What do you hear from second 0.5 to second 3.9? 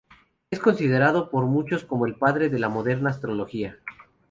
considerado por muchos como el padre de la moderna astrología.